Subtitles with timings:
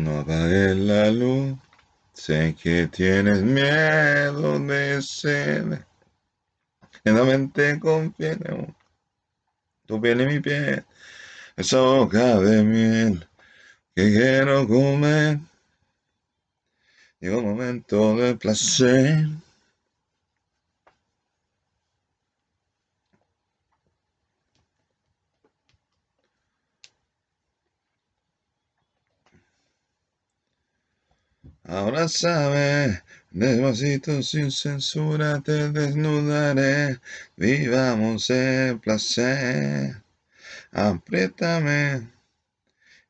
[0.00, 1.58] No apagues la luz.
[2.14, 5.84] Sé que tienes miedo de ser.
[7.04, 8.74] mente confiere
[9.86, 10.82] tu piel y mi piel.
[11.54, 13.28] Esa boca de miel
[13.94, 15.38] que quiero comer.
[17.20, 19.28] Llegó un momento de placer.
[31.70, 36.98] Ahora sabe, despacito sin censura te desnudaré,
[37.36, 40.02] vivamos el placer,
[40.72, 42.10] apriétame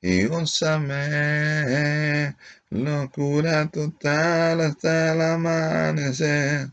[0.03, 2.37] y gózame,
[2.69, 6.69] locura total hasta el amanecer.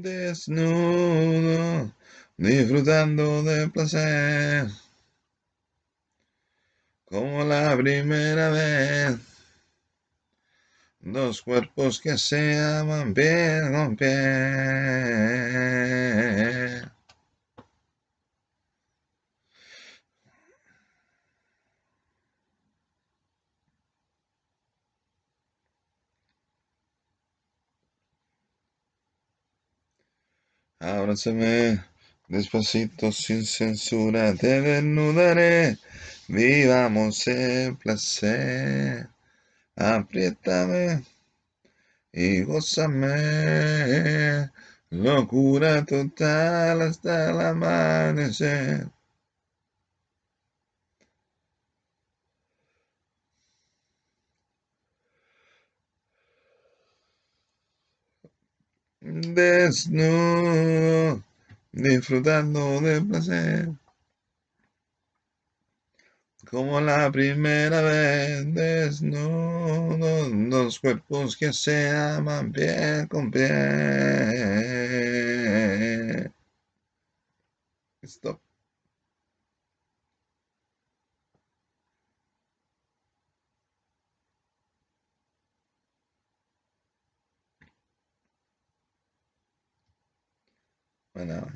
[0.00, 1.92] Desnudo,
[2.38, 4.68] disfrutando de placer,
[7.04, 9.16] como la primera vez.
[11.00, 15.71] Dos cuerpos que se aman bien con piel.
[30.82, 31.80] Abrázame
[32.28, 35.78] despacito sin censura, te desnudaré,
[36.26, 39.08] vivamos el placer.
[39.76, 41.04] Apriétame
[42.12, 43.10] y gózame,
[44.90, 48.90] locura total hasta el amanecer.
[59.02, 60.72] Desnudo,
[61.72, 63.68] disfrutando del placer.
[66.50, 73.52] Como la primera vez, desnudo, dos cuerpos que se aman piel con piel.
[78.02, 78.51] Stop.
[91.14, 91.46] Bueno,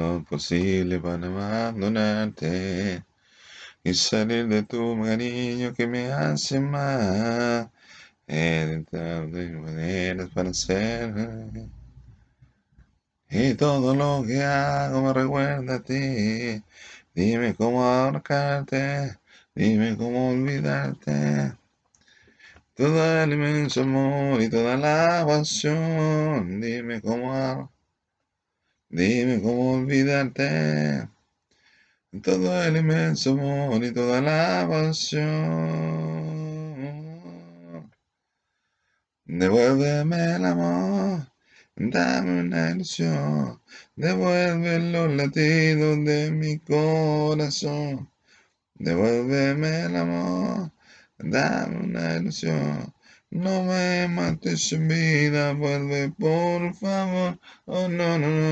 [0.00, 3.04] lo posible para abandonarte
[3.84, 7.70] y salir de tu cariño que me hace mal.
[8.26, 11.12] He de maneras para ser.
[13.28, 16.62] Y todo lo que hago me recuerda a ti.
[17.14, 19.18] Dime cómo ahorcarte,
[19.54, 21.54] dime cómo olvidarte.
[22.74, 27.70] Todo el inmenso amor y toda la pasión, dime cómo
[28.92, 31.08] Dime cómo olvidarte.
[32.22, 35.30] Todo el inmenso amor y toda la pasión.
[39.26, 41.32] Devuélveme el amor,
[41.76, 43.62] dame una ilusión.
[43.94, 48.10] Devuelve los latidos de mi corazón.
[48.74, 50.72] Devuélveme el amor,
[51.18, 52.92] dame una ilusión.
[53.32, 57.38] No me mates en vida, vuelve por favor.
[57.66, 58.50] Oh, no, no, no.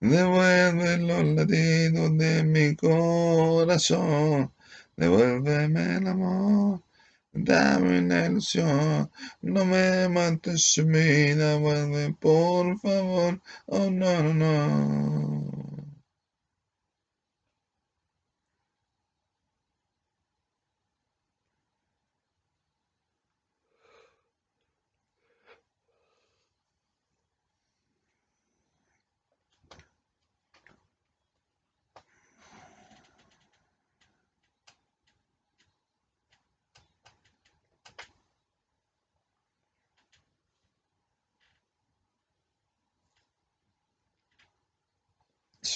[0.00, 4.52] Devuelve los latidos de mi corazón.
[4.96, 6.82] Devuélveme el amor.
[7.34, 9.10] Dame una ilusión.
[9.42, 11.56] No me mates vida.
[11.58, 13.40] Vuelve, por favor.
[13.66, 15.59] Oh, no, no, no.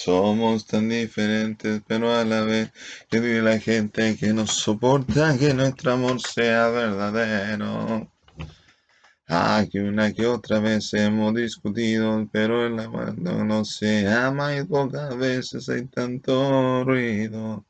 [0.05, 2.71] Somos tan diferentes, pero a la vez
[3.09, 8.07] que vive la gente que nos soporta que nuestro amor sea verdadero.
[9.27, 14.63] Ah, que una que otra vez hemos discutido, pero el amor no se ama y
[14.63, 17.65] pocas veces hay tanto ruido.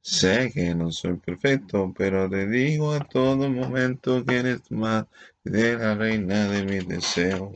[0.00, 5.04] Sé que no soy perfecto, pero te digo a todo momento que eres más
[5.44, 7.52] de la reina de mis deseos.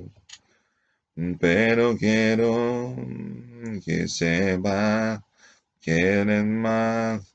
[1.41, 2.94] Pero quiero
[3.85, 5.25] que sepa
[5.81, 7.35] que eres más,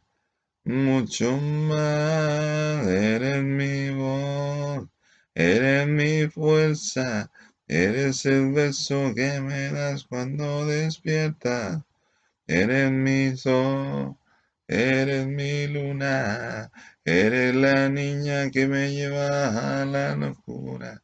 [0.65, 2.85] mucho más.
[2.87, 4.87] Eres mi voz,
[5.33, 7.31] eres mi fuerza,
[7.67, 11.83] eres el beso que me das cuando despiertas.
[12.47, 14.17] Eres mi sol,
[14.67, 16.71] eres mi luna,
[17.05, 21.01] eres la niña que me lleva a la locura.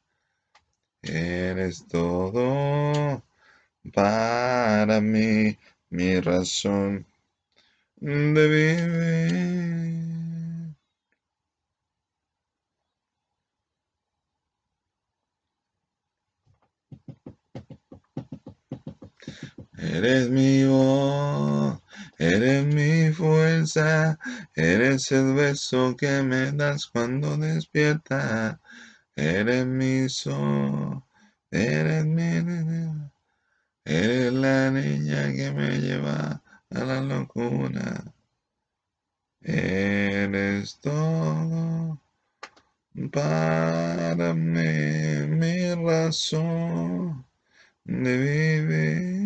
[1.01, 3.23] Eres todo
[3.91, 5.57] para mí,
[5.89, 7.05] mi razón
[7.97, 10.03] de vivir.
[19.77, 21.79] Eres mi voz,
[22.17, 24.17] eres mi fuerza,
[24.55, 28.59] eres el beso que me das cuando despierta.
[29.15, 31.03] Eres mi sol,
[31.51, 33.12] eres mi...
[33.85, 38.03] Eres la niña que me lleva a la locura.
[39.41, 41.99] Eres todo
[43.11, 47.25] para mí, mi razón
[47.85, 49.22] de vivir.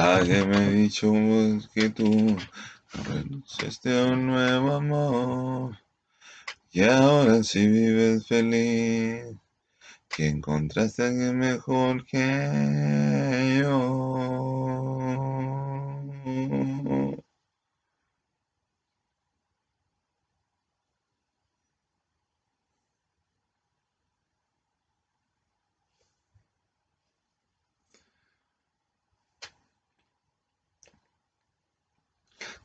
[0.00, 1.12] Ah, que me he dicho
[1.74, 2.36] que tú.
[2.92, 5.76] Renunciaste a un nuevo amor.
[6.70, 9.24] Y ahora sí vives feliz,
[10.08, 12.18] que encontraste a alguien mejor que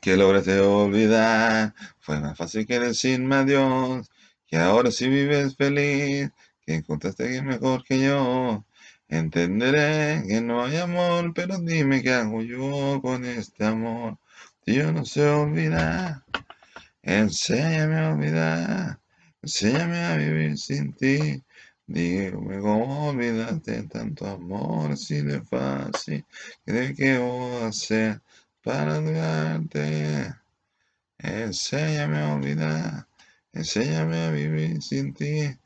[0.03, 1.74] que lograste olvidar.
[2.01, 4.10] Fue más fácil que decirme adiós,
[4.45, 6.29] que ahora sí vives feliz,
[6.65, 8.65] que encontraste alguien mejor que yo.
[9.07, 14.17] Entenderé que no hay amor, pero dime qué hago yo con este amor.
[14.65, 16.24] Si yo no sé olvidar,
[17.01, 19.00] enséñame a olvidar,
[19.41, 21.41] enséñame a vivir sin ti.
[21.88, 26.25] Dígame cómo olvidarte tanto amor así de fácil,
[26.65, 27.17] ¿qué
[27.62, 28.22] a hacer?
[28.63, 30.34] Para olvidarte.
[31.20, 33.08] Enséñame a olvidar,
[33.53, 35.58] enséñame a vivir sin ti.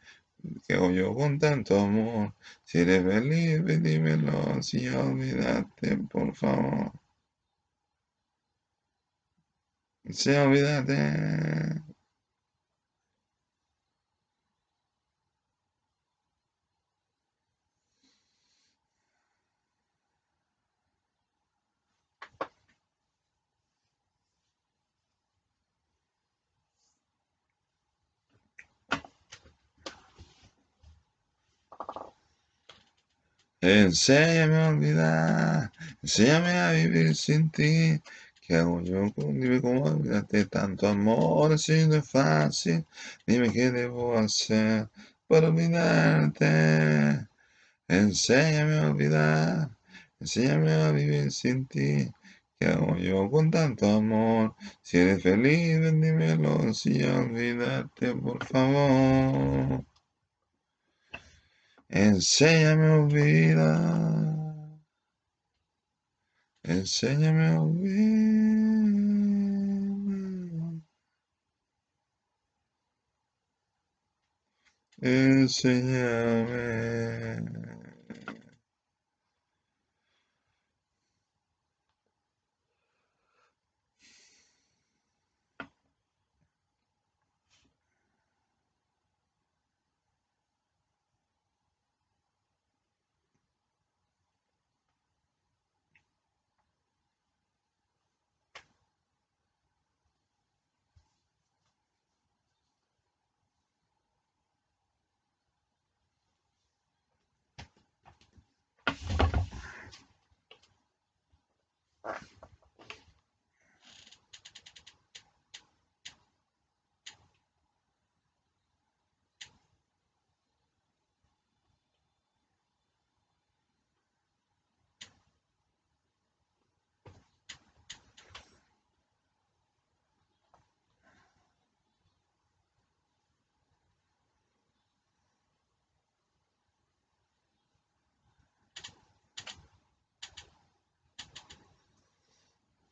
[0.67, 6.91] Que yo con tanto amor, si eres feliz, dímelo, si olvidarte, por favor.
[10.09, 11.87] Si olvidate.
[33.67, 35.71] Enséñame a olvidar,
[36.01, 38.01] Enséñame a vivir sin ti.
[38.41, 39.11] ¿Qué hago yo?
[39.17, 42.85] Dime cómo olvidarte tanto amor, si no es fácil.
[43.25, 44.87] Dime qué debo hacer
[45.27, 47.27] para olvidarte.
[47.89, 49.69] Enséñame a olvidar,
[50.21, 52.09] enséñame a vivir sin ti.
[52.57, 54.55] ¿Qué hago yo con tanto amor?
[54.81, 59.86] Si eres feliz, dímelo, si olvidarte, por favor.
[61.89, 64.37] Enséñame a olvidar.
[66.63, 68.27] Enséñame a olvidar.
[75.01, 76.47] Enséñame.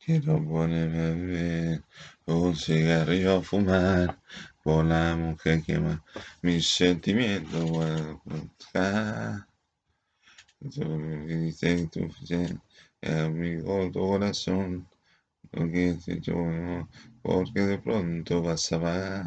[0.06, 1.82] Quiero ponerme beber
[2.26, 4.16] un cigarrillo a fumar
[4.62, 5.98] por la mujer que más
[6.42, 7.68] mis sentimientos
[11.90, 12.00] tu
[13.02, 14.88] amigo tu corazón,
[15.50, 16.88] lo que has hecho bueno,
[17.20, 19.26] porque de pronto vas a ver.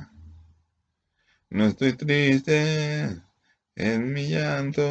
[1.49, 3.21] No estoy triste
[3.75, 4.87] en mi llanto,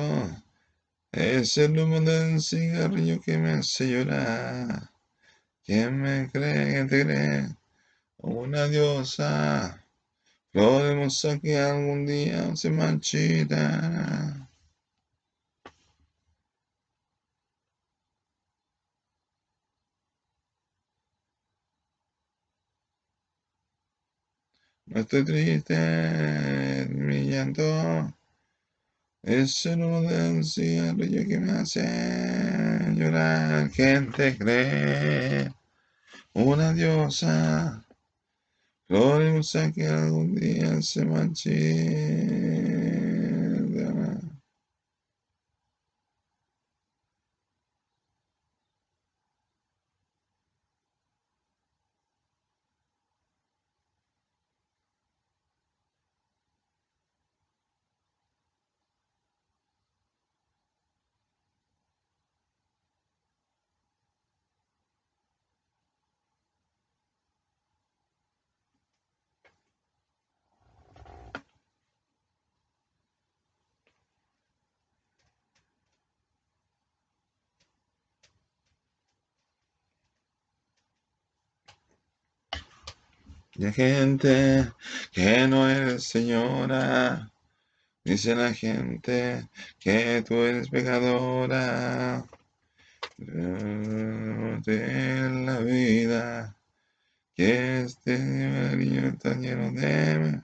[1.13, 4.98] es el humo del cigarrillo que me hace llorar.
[5.69, 7.47] ¿Quién me cree que te cree?
[8.19, 9.85] Una diosa,
[10.53, 11.09] flor
[11.43, 14.49] que algún día se marchita.
[24.87, 27.63] No estoy triste mi llanto,
[29.23, 31.85] es el humo del cigarrillo que me hace
[32.97, 33.71] llorar.
[33.71, 35.58] ¿Quién te cree?
[36.35, 37.85] Una diosa,
[38.89, 42.68] gloriosa que algún día se marchita.
[83.61, 84.73] Hay gente
[85.11, 87.33] que no eres señora,
[88.05, 89.49] dice la gente
[89.81, 92.25] que tú eres pecadora.
[93.17, 94.61] De
[95.45, 96.57] la vida,
[97.35, 98.17] que este
[98.77, 100.41] niño está lleno de...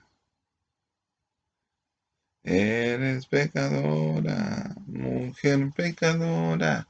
[2.43, 6.85] Eres pecadora, mujer pecadora,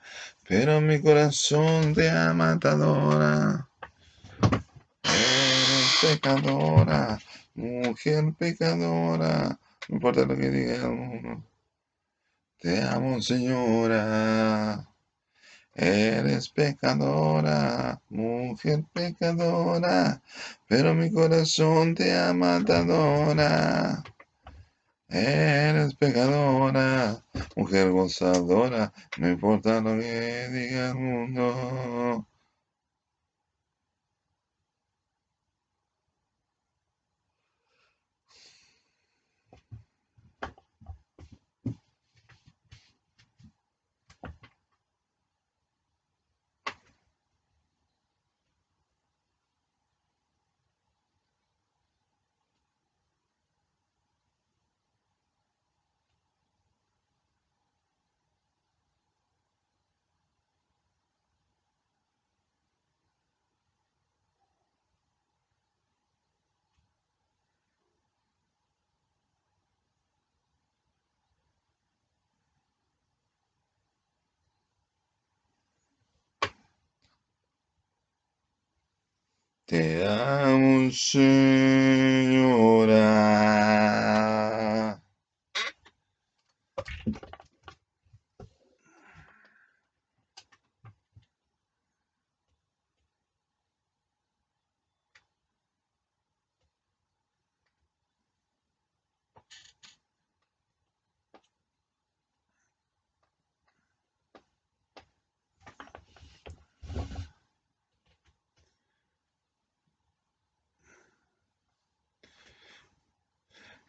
[0.48, 3.70] pero mi corazón te ama matadora
[6.02, 7.20] pecadora,
[7.54, 11.44] mujer pecadora, no importa lo que diga el mundo.
[12.60, 14.88] Te amo, señora.
[15.74, 20.22] Eres pecadora, mujer pecadora,
[20.68, 24.02] pero mi corazón te ama matadora.
[25.10, 27.22] Eres pecadora,
[27.56, 32.26] mujer gozadora, no importa lo que diga el mundo.
[79.68, 81.26] Te amo, Señora.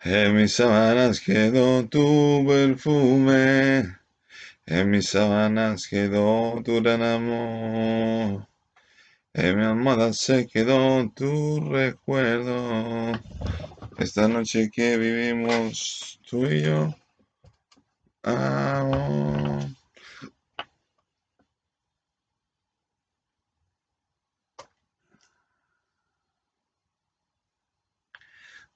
[0.08, 3.96] En mis sábanas quedó tu perfume,
[4.64, 8.46] en mis sábanas quedó tu gran amor,
[9.34, 13.14] en mi almohada se quedó tu recuerdo.
[13.98, 16.94] Esta noche que vivimos tú y yo,
[18.22, 19.45] amor.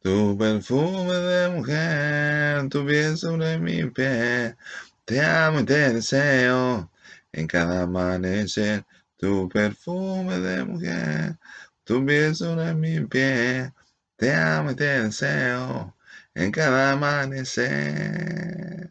[0.02, 4.56] Tu perfume de mujer, tu piel sobre mi pie,
[5.04, 6.90] te amo y te deseo
[7.32, 8.84] en cada amanecer.
[9.18, 11.38] Tu perfume de mujer,
[11.84, 13.72] tu piel sobre mi pie,
[14.16, 15.94] te amo y te deseo
[16.34, 18.90] en cada amanecer.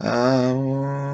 [0.00, 1.07] Amor.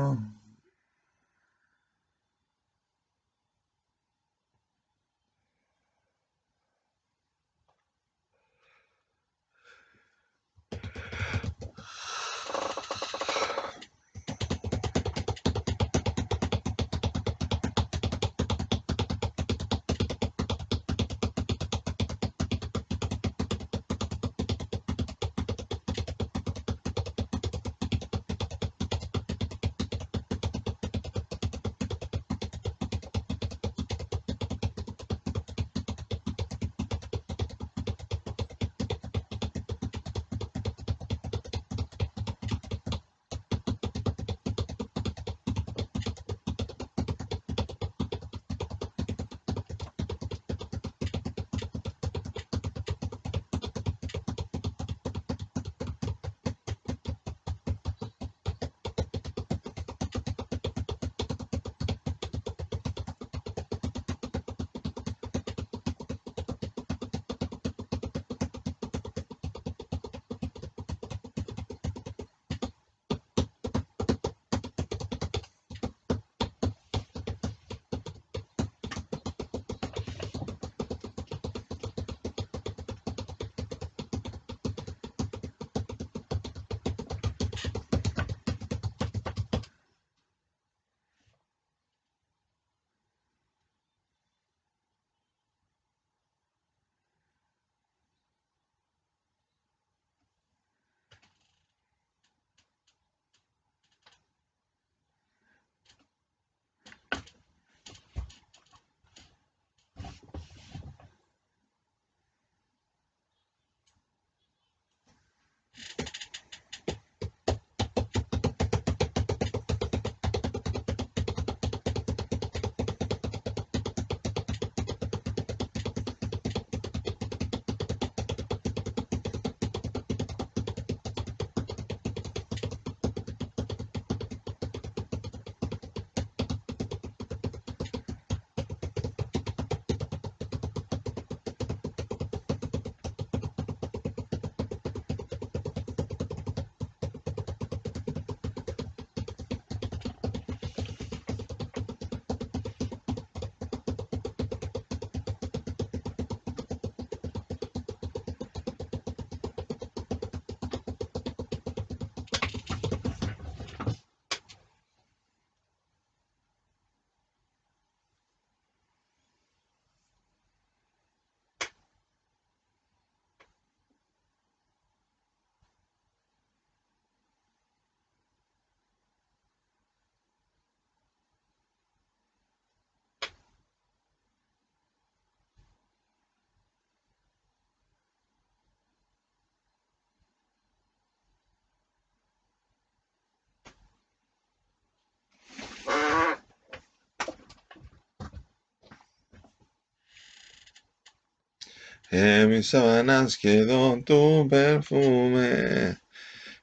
[202.10, 205.98] En mis sábanas quedó tu perfume,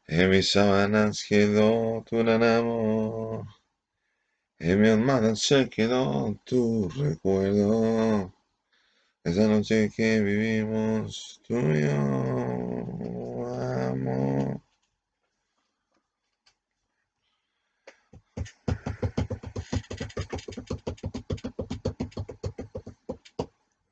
[0.07, 3.45] en mis sábanas quedó tu gran amor,
[4.59, 8.31] En mi alma se quedó tu recuerdo.
[9.23, 12.60] Esa noche que vivimos tú y yo,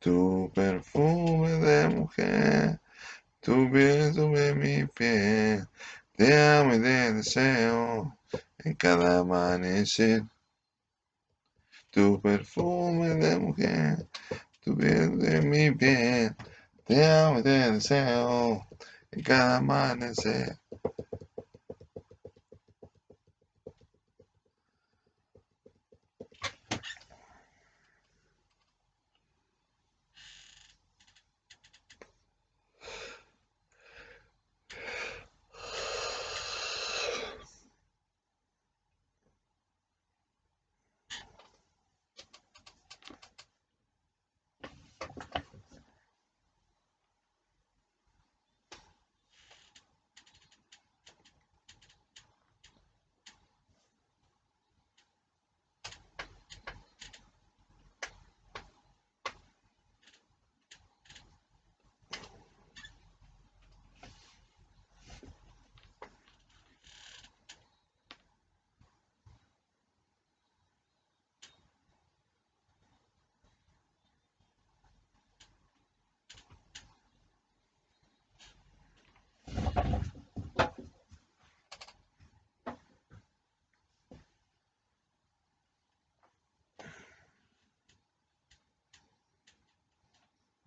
[0.09, 2.79] Tu perfume de mujer,
[3.39, 5.67] tu piel sobre mi piel,
[6.17, 8.17] te amo y te deseo
[8.57, 10.23] en cada amanecer.
[11.91, 14.07] Tu perfume de mujer,
[14.63, 16.35] tu piel de mi piel,
[16.85, 18.65] te amo y te deseo
[19.11, 20.57] en cada amanecer.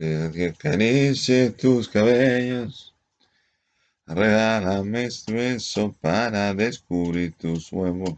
[0.03, 2.93] Que acaricie tus cabellos.
[4.05, 8.17] Regálame este beso para descubrir tus huevos.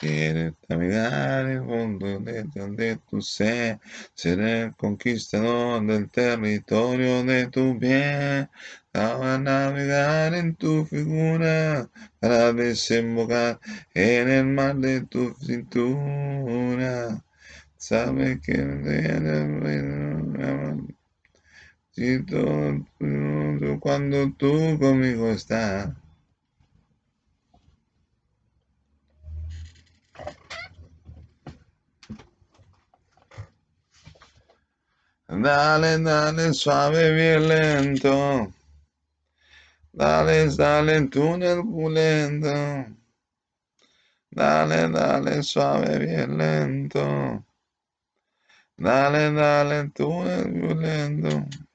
[0.00, 3.78] Quiero navegar el fondo de donde tu ser,
[4.14, 8.48] seré el conquistador del territorio de tu piel.
[8.94, 13.60] a navegar en tu figura para desembocar
[13.92, 17.22] en el mar de tu cintura.
[17.76, 18.54] Sabe que
[23.80, 25.90] cuando tú conmigo estás.
[35.28, 38.52] Dale, dale, suave, bien lento.
[39.92, 42.96] Dale, dale, túnel pulento.
[44.30, 47.44] Dale, dale, suave, bien lento.
[48.76, 51.67] Dale, dale, túnel violento.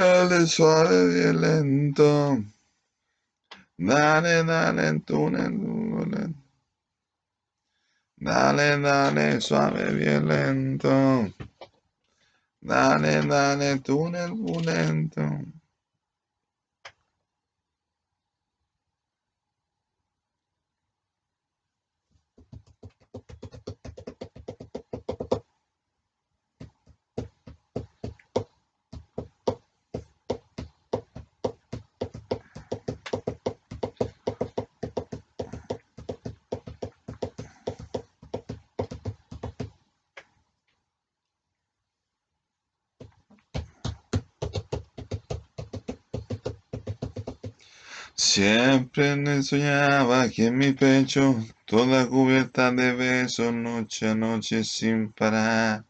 [0.00, 2.42] Dale suave, violento.
[3.76, 5.52] Dale, dale, túnel,
[8.14, 11.34] Dale, dale, suave, violento.
[12.58, 15.59] Dale, dale, túnel, violento.
[48.40, 55.84] Siempre soñaba que en mi pecho, toda cubierta de besos, noche a noche sin parar.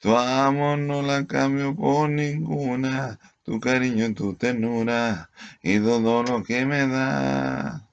[0.00, 5.30] Tu amor no la cambio por ninguna, tu cariño, tu ternura
[5.62, 7.88] y todo lo que me da.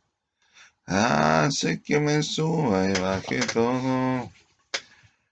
[0.85, 4.29] Hace que me suba y baje todo.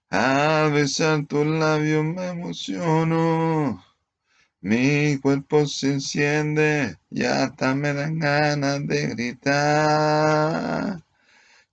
[0.08, 3.84] Al besar tus labios me emociono.
[4.64, 11.04] Mi cuerpo se enciende y hasta me dan ganas de gritar.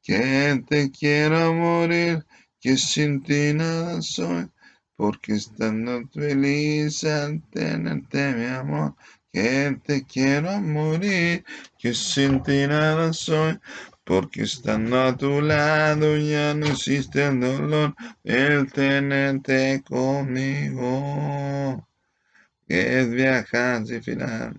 [0.04, 2.25] Que te quiero morir,
[2.60, 4.49] que sin ti nada soy,
[4.97, 8.95] porque estando feliz al tenerte mi amor.
[9.32, 11.45] Que te quiero morir,
[11.80, 13.58] que sin ti nada soy,
[14.04, 21.88] porque estando a tu lado ya no existe el dolor, el tenerte conmigo
[22.71, 24.55] que es viajar sin final.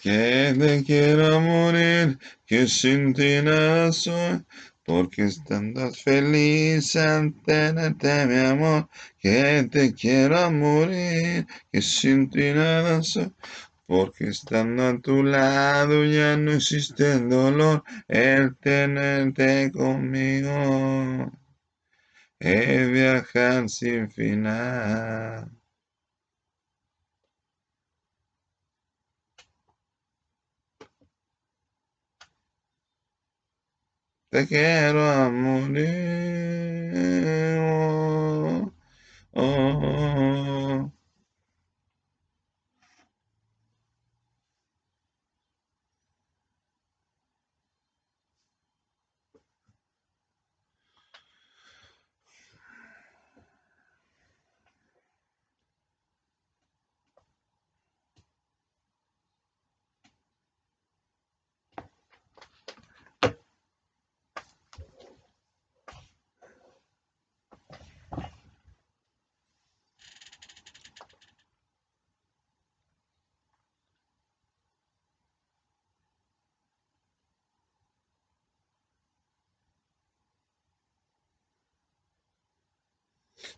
[0.00, 4.44] Que te quiero morir, que sin ti nada soy,
[4.86, 13.02] porque estando feliz al tenerte mi amor, que te quiero morir, que sin ti nada
[13.02, 13.32] soy.
[13.86, 21.32] Porque estando a tu lado ya no existe el dolor, el tenerte conmigo.
[22.38, 25.50] Es viajar sin final.
[34.36, 35.86] Te quiero a morir.
[37.58, 38.70] Oh,
[39.34, 40.65] oh,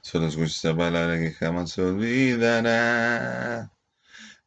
[0.03, 3.71] Solo escucho esa palabra que jamás se olvidará.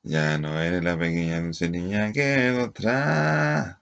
[0.03, 3.77] Ya no eres la pequeña dulce niña que atrás.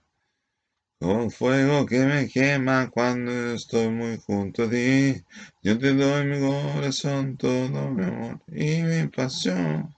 [1.00, 5.24] Con fuego que me quema cuando estoy muy junto a ti.
[5.62, 9.94] Yo te doy mi corazón, todo mi amor y mi pasión.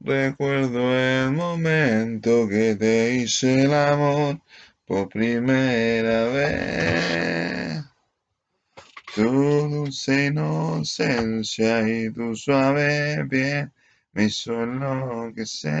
[0.00, 4.40] Recuerdo el momento que te hice el amor
[4.86, 7.84] por primera vez.
[9.14, 13.72] Tu dulce inocencia y tu suave piel
[14.12, 15.72] me hizo enloquecer.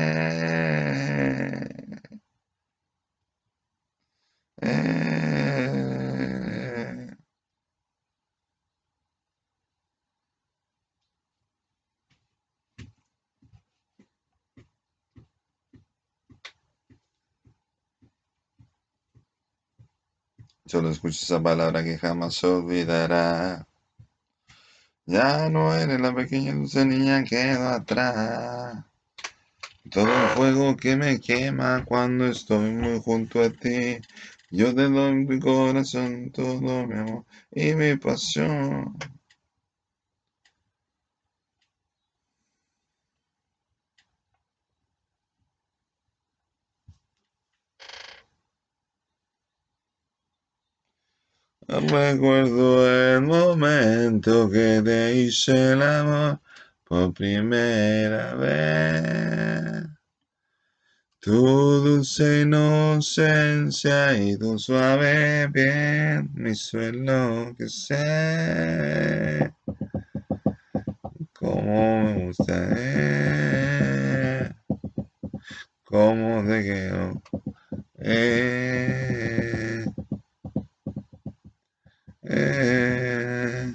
[4.60, 5.07] Eh,
[20.78, 23.66] Solo escucho esa palabra que jamás olvidará.
[25.06, 28.84] Ya no eres la pequeña dulce niña que quedó atrás.
[29.90, 33.98] Todo el fuego que me quema cuando estoy muy junto a ti.
[34.50, 38.96] Yo te doy mi corazón, todo mi amor y mi pasión.
[51.68, 56.40] Recuerdo el momento que te hice el amor
[56.84, 59.86] por primera vez.
[61.20, 67.92] Tu dulce inocencia y tu suave piel me hizo enloquecer.
[71.34, 74.50] Como me gusta, eh.
[75.84, 77.22] Como te quiero,
[77.98, 79.84] eh.
[82.30, 83.72] Eh,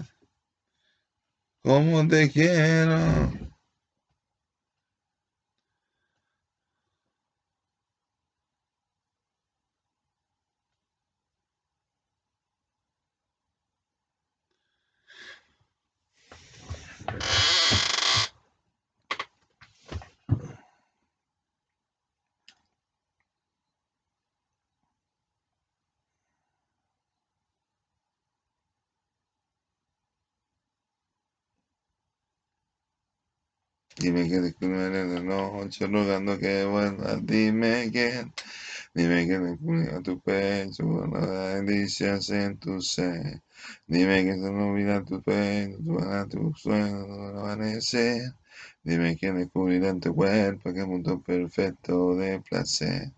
[1.63, 3.42] como te quiero.
[34.03, 37.15] Dime que descubriré en la noche rogando que vuelva.
[37.21, 38.33] Dime quién.
[38.93, 43.41] Dime que descubrirá tu pecho con las delicias en tu ser.
[43.87, 45.95] Dime que se olvida tu pecho, tu
[46.29, 48.33] tu sueño, tu amanecer.
[48.83, 53.13] Dime que descubrirá en tu cuerpo que mundo perfecto de placer.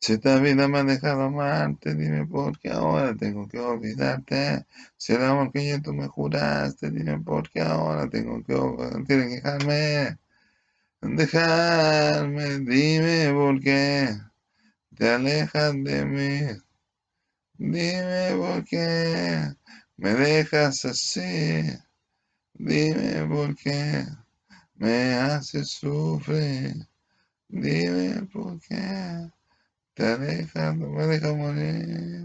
[0.00, 4.66] Si esta vida me ha dejado amarte, dime por qué ahora tengo que olvidarte.
[4.96, 8.54] Si el amor que yo tú me juraste, dime por qué ahora tengo que,
[9.06, 10.18] que dejarme.
[11.06, 14.08] Dejarme, dime por qué
[14.96, 16.60] te alejas de mí.
[17.58, 19.54] Dime por qué
[19.98, 21.62] me dejas así.
[22.54, 24.06] Dime por qué
[24.76, 26.88] me haces sufrir.
[27.48, 29.30] Dime por qué
[29.92, 32.24] te alejas, me dejas morir.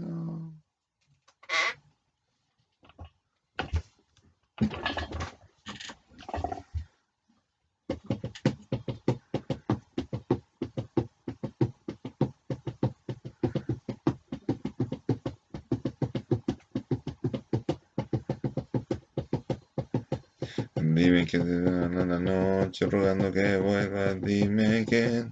[21.10, 25.24] Dime que te la noche rogando que vuelvas, dime que,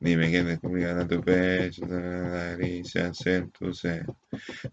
[0.00, 4.04] dime que descubrirán a tu pecho, la caricia en tu ser.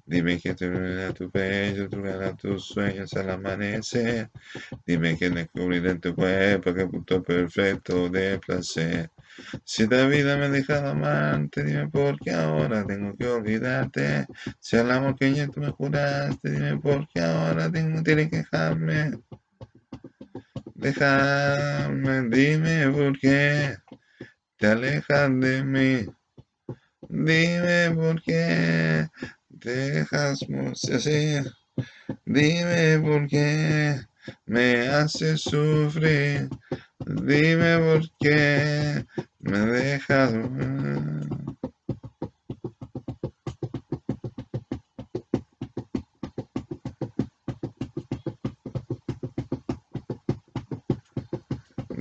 [0.08, 0.66] Dime que te
[1.06, 4.32] a tu pecho, a tus sueños al amanecer.
[4.88, 9.12] Dime que descubriré en tu cuerpo que punto perfecto de placer.
[9.64, 14.26] Si esta vida me ha dejado amarte, dime por qué ahora tengo que olvidarte.
[14.60, 19.12] Si al amor que ya tú me juraste, dime por qué ahora tengo que dejarme.
[20.80, 23.76] Déjame, dime por qué
[24.58, 26.06] te alejas de mí.
[27.10, 29.06] Dime por qué
[29.60, 30.40] te dejas
[30.94, 31.40] así.
[32.26, 34.00] Dime por qué
[34.46, 36.48] me haces sufrir.
[37.06, 39.06] Dime por qué
[39.40, 40.34] me dejas.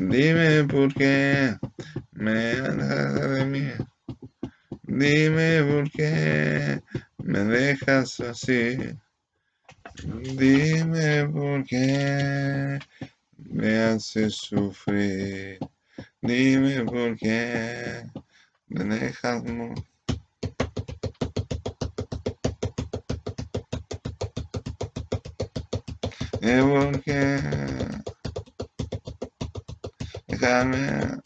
[0.09, 1.55] Dime por qué
[2.12, 3.68] me alejas de mí.
[4.85, 6.81] Dime por qué
[7.18, 8.79] me dejas así.
[10.35, 12.79] Dime por qué
[13.37, 15.59] me haces sufrir.
[16.23, 18.07] Dime por qué
[18.68, 19.85] me dejas morir.
[26.40, 28.08] ¿Por qué?
[30.38, 31.20] Déjame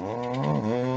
[0.00, 0.89] Uhum.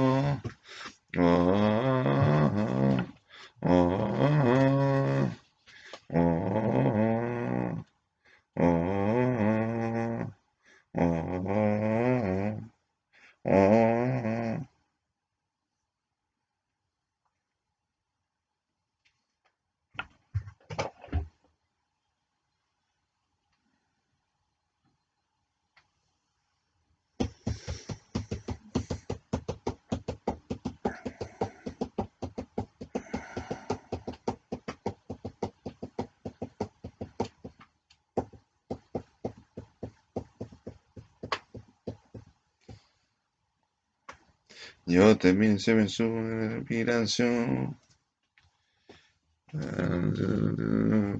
[44.85, 47.79] Yo también se me sube la respiración.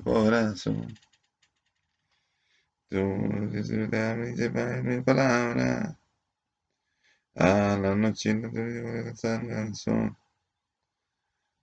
[0.04, 0.88] Corazón.
[2.90, 4.18] Tú disfrutas
[4.84, 5.98] mi palabra.
[7.36, 10.18] A la noche no te digo el sol.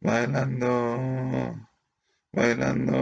[0.01, 1.68] Bailando,
[2.32, 2.96] bailando,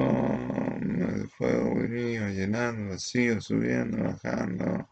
[0.82, 4.88] el fuego mío llenando, vacío, subiendo, bajando.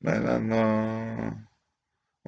[0.00, 1.47] Bailando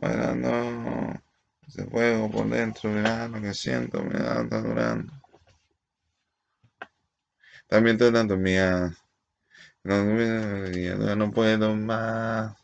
[0.00, 1.20] bailando
[1.66, 5.12] ese fuego por dentro, lo que siento, me da durando.
[7.68, 8.92] También estoy dando mía.
[9.84, 12.56] No, ya no puedo más.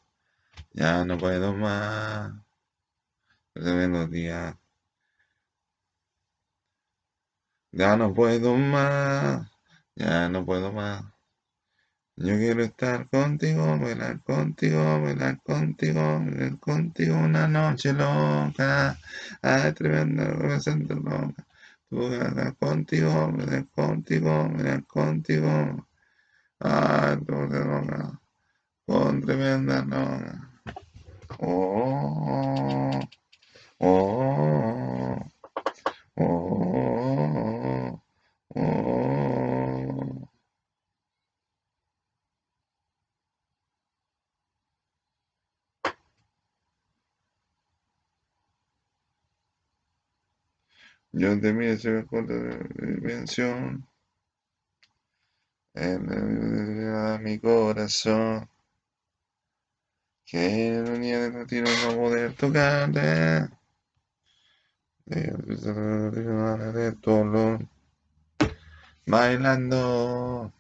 [0.73, 2.33] Ya no puedo más.
[3.55, 3.87] Ya
[7.97, 9.49] no puedo más.
[9.95, 11.16] Ya no puedo más.
[12.19, 18.99] Yo quiero estar contigo, bailar contigo, bailar contigo, bailar contigo una noche loca.
[19.43, 21.47] Ay, tremenda, siento loca.
[21.91, 25.87] Tú bailar contigo, bailar contigo, bailar contigo.
[26.61, 28.21] Ay, tú loca.
[28.87, 30.51] Con tremenda loca.
[31.41, 33.01] Oh,
[33.81, 35.21] oh, oh,
[36.17, 36.66] oh,
[51.19, 53.89] Yo de mí ese corte de dimensión.
[55.73, 58.51] en mi corazón.
[60.27, 63.49] Que el día de retiro no poder tocarte.
[65.07, 67.67] De dolor.
[69.07, 70.53] Bailando,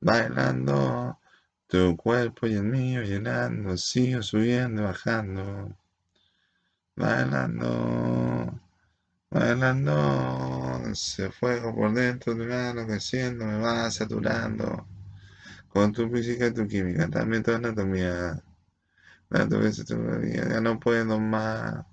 [0.00, 1.20] bailando,
[1.68, 5.76] tu cuerpo y el mío llenando, sigo subiendo, bajando.
[6.96, 8.60] Bailando,
[9.30, 14.86] bailando, ese fuego por dentro de mano creciendo, me va saturando.
[15.68, 18.42] Con tu física y tu química, también tu anatomía.
[19.30, 19.62] tu
[20.32, 21.84] ya no puedo más,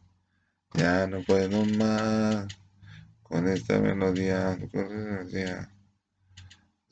[0.73, 2.47] ya no puedo más.
[3.23, 5.69] Con esta melodía, tu melodía.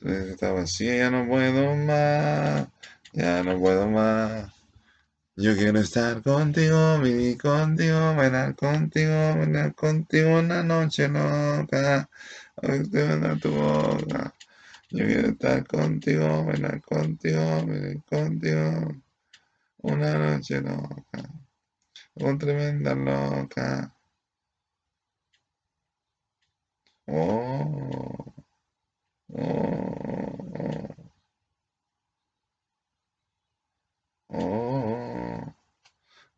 [0.00, 2.68] Está vacía, ya no puedo más,
[3.12, 4.52] ya no puedo más.
[5.36, 12.08] Yo quiero estar contigo, vivir contigo, bailar contigo, bailar contigo una noche loca.
[12.56, 14.34] A tu boca.
[14.90, 18.94] Yo quiero estar contigo, bailar contigo, vivir contigo
[19.82, 21.22] una noche loca.
[22.14, 23.92] Un tremenda loca.
[27.08, 28.34] Oh,
[29.32, 30.36] oh,
[34.28, 34.38] oh.
[34.38, 35.03] oh,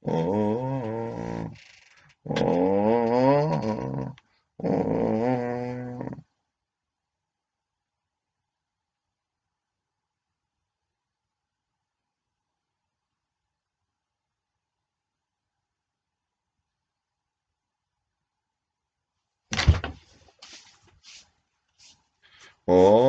[0.06, 1.50] oh,
[2.30, 4.14] oh,
[4.64, 6.08] oh.
[22.66, 23.05] Oh,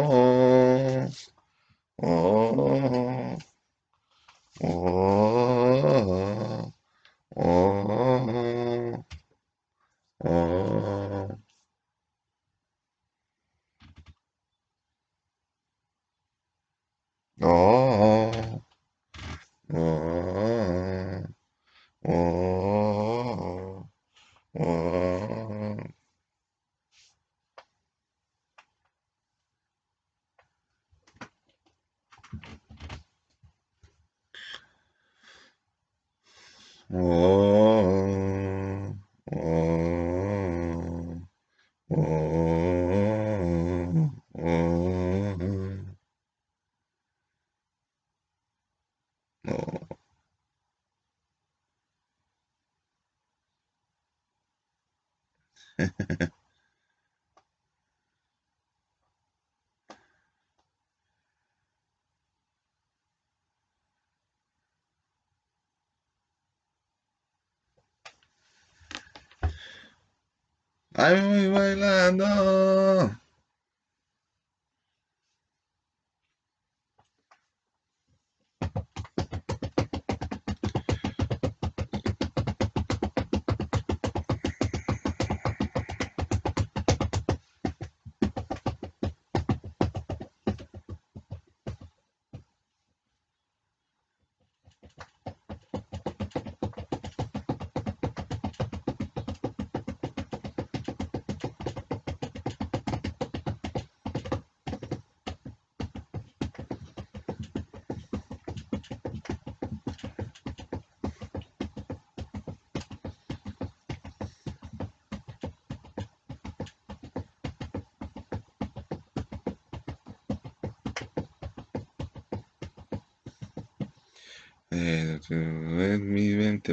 [70.97, 72.25] Ay, voy bailando.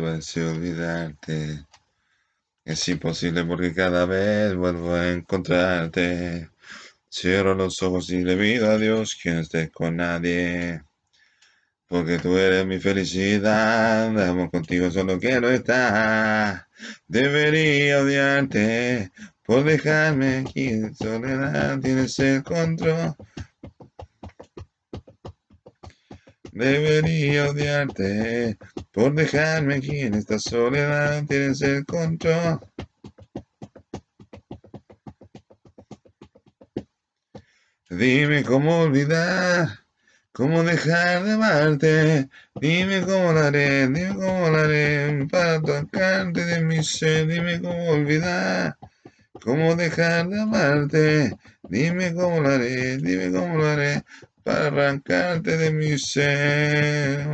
[0.01, 1.67] Va a olvidarte.
[2.65, 6.51] Es imposible porque cada vez vuelvo a encontrarte.
[7.11, 10.83] Cierro los ojos y le pido a Dios que no esté con nadie.
[11.87, 16.67] Porque tú eres mi felicidad, amo contigo solo quiero estar.
[17.07, 19.13] Debería odiarte
[19.45, 23.15] por dejarme aquí en soledad, tienes el control.
[26.55, 28.57] Debería odiarte
[28.93, 31.25] por dejarme aquí en esta soledad.
[31.27, 32.61] Tienes el control.
[37.91, 39.81] Dime cómo olvidar,
[40.31, 42.29] cómo dejar de amarte.
[42.61, 47.27] Dime cómo lo haré, dime cómo lo haré para tocarte de mi ser.
[47.27, 48.77] Dime cómo olvidar,
[49.43, 51.37] cómo dejar de amarte.
[51.69, 54.05] Dime cómo lo haré, dime cómo lo haré
[54.45, 57.27] para arrancarte de mi ser.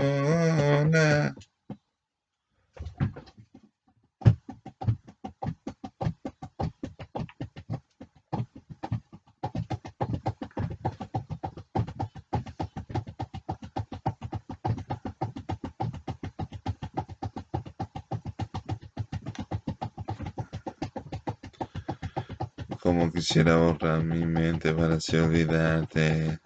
[22.83, 26.41] Como quisiera borrar mi mente para así olvidarte.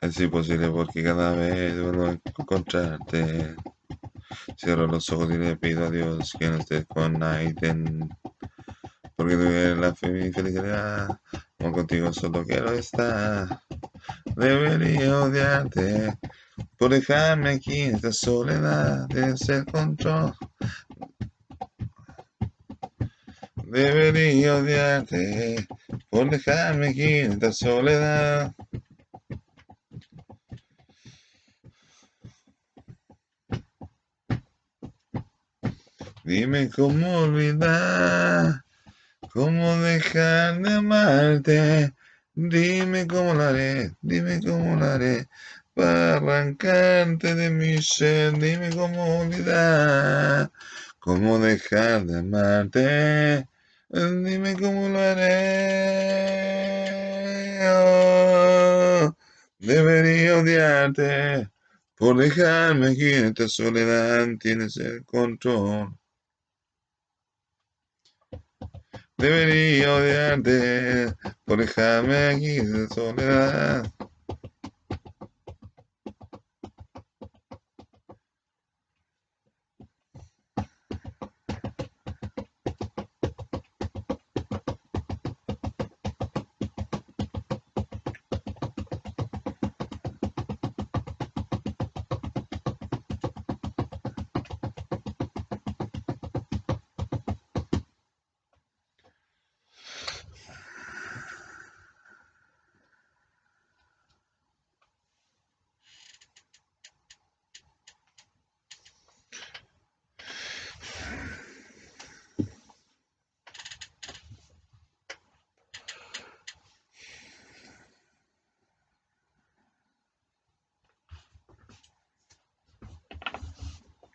[0.00, 3.56] Es imposible porque cada vez vuelvo a encontrarte.
[4.58, 8.08] Cierro los ojos y le pido a Dios que no estés con Aiden.
[9.16, 11.08] Porque tú la fe felicidad.
[11.58, 13.62] Como contigo solo quiero estar.
[14.36, 16.18] Debería odiarte
[16.78, 20.34] por dejarme aquí en esta soledad de ser control.
[23.64, 25.66] Debería odiarte
[26.10, 28.54] por dejarme aquí en esta soledad.
[36.26, 38.64] Dime cómo olvidar,
[39.32, 41.94] cómo dejar de amarte.
[42.34, 45.28] Dime cómo lo haré, dime cómo lo haré
[45.72, 48.36] para arrancarte de mi ser.
[48.40, 50.50] Dime cómo olvidar,
[50.98, 53.48] cómo dejar de amarte.
[53.88, 55.28] Dime cómo lo haré.
[57.70, 59.16] Oh,
[59.60, 61.48] debería odiarte
[61.94, 64.26] por dejarme aquí en esta soledad.
[64.40, 65.96] Tienes el control.
[69.18, 71.14] Debería odiarte
[71.44, 73.90] por dejarme aquí en soledad.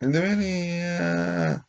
[0.02, 1.61] Debería amarte.